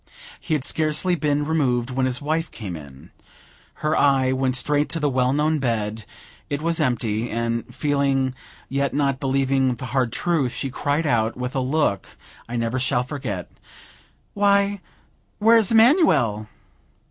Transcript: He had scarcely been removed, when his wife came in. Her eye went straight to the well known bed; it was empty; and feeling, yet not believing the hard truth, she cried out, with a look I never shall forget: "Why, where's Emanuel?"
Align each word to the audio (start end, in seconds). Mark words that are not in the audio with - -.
He 0.39 0.55
had 0.55 0.65
scarcely 0.65 1.13
been 1.13 1.45
removed, 1.45 1.91
when 1.91 2.07
his 2.07 2.23
wife 2.23 2.49
came 2.49 2.75
in. 2.75 3.11
Her 3.85 3.95
eye 3.95 4.31
went 4.31 4.55
straight 4.55 4.89
to 4.89 4.99
the 4.99 5.11
well 5.11 5.31
known 5.31 5.59
bed; 5.59 6.05
it 6.49 6.59
was 6.59 6.79
empty; 6.79 7.29
and 7.29 7.71
feeling, 7.71 8.33
yet 8.67 8.95
not 8.95 9.19
believing 9.19 9.75
the 9.75 9.85
hard 9.93 10.11
truth, 10.11 10.53
she 10.53 10.71
cried 10.71 11.05
out, 11.05 11.37
with 11.37 11.53
a 11.55 11.59
look 11.59 12.17
I 12.49 12.55
never 12.55 12.79
shall 12.79 13.03
forget: 13.03 13.51
"Why, 14.33 14.81
where's 15.37 15.71
Emanuel?" 15.71 16.49